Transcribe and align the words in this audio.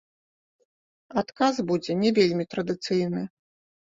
Адказ 1.21 1.59
будзе 1.71 1.95
не 2.03 2.11
вельмі 2.19 2.45
традыцыйны. 2.55 3.21